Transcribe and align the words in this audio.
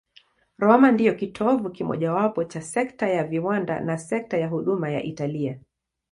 Roma 0.57 0.91
ndiyo 0.91 1.13
kitovu 1.15 1.69
kimojawapo 1.69 2.43
cha 2.43 2.61
sekta 2.61 3.09
ya 3.09 3.23
viwanda 3.23 3.79
na 3.79 3.97
sekta 3.97 4.37
ya 4.37 4.47
huduma 4.47 4.89
ya 4.89 5.03
Italia. 5.03 5.59